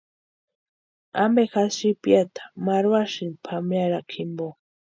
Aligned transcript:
¿Ampe 1.23 1.41
jásï 1.51 1.75
sïpiata 1.79 2.41
marhasïni 2.65 3.39
pʼamearhakwa 3.43 4.11
jimpo? 4.13 4.47